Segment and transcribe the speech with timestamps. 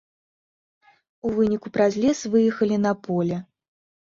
[1.29, 3.37] У выніку праз лес выехалі на поле.